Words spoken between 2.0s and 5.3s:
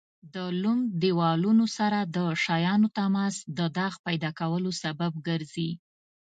د شیانو تماس د داغ پیدا کېدو سبب